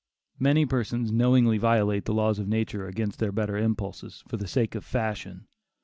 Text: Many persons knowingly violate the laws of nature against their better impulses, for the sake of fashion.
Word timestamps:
Many 0.39 0.65
persons 0.65 1.11
knowingly 1.11 1.59
violate 1.59 2.05
the 2.05 2.13
laws 2.15 2.39
of 2.39 2.47
nature 2.47 2.87
against 2.87 3.19
their 3.19 3.31
better 3.31 3.55
impulses, 3.59 4.23
for 4.27 4.37
the 4.37 4.47
sake 4.47 4.73
of 4.73 4.83
fashion. 4.83 5.45